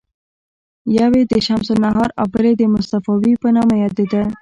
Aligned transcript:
یوه 0.97 1.17
یې 1.21 1.29
د 1.31 1.33
شمس 1.47 1.67
النهار 1.73 2.09
او 2.19 2.25
بله 2.33 2.49
یې 2.51 2.55
د 2.57 2.63
مصطفاوي 2.75 3.33
په 3.41 3.47
نامه 3.55 3.75
یادیده. 3.83 4.23